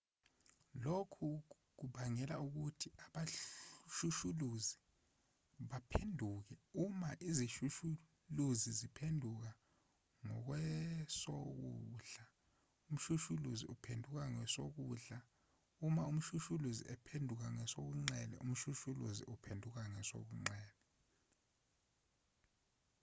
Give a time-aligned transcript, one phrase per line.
[0.85, 1.27] lokhu
[1.77, 4.77] kubangela ukuthi abashushuluzi
[5.69, 9.51] baphenduke uma izishushuluziziphenukela
[10.25, 12.23] ngakwesokudla
[12.91, 15.17] umshushuluzi uphendukela ngakwesokudla
[15.85, 20.77] uma izishushuluzi ziphendukela ngakwesobunxele umshushuluzi uphenukela ngakwesobunxele